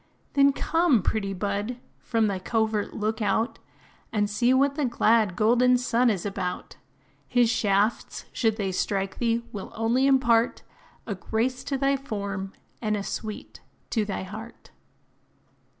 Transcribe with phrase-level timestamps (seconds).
[0.33, 3.59] Then come, pretty bud; from thy covert look out,
[4.11, 6.75] And see what the glad, golden sun is about:
[7.27, 10.63] His shafts, should they strike thee, will only impart
[11.05, 12.51] A grace to thy form,
[12.81, 13.61] and a sweet
[13.91, 14.71] to thy heart.